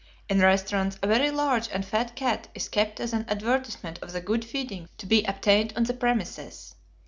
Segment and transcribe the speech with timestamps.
[0.27, 4.19] In restaurants, a very large and fat cat is kept as an advertisement of the
[4.19, 6.73] good feeding to be obtained on the premises.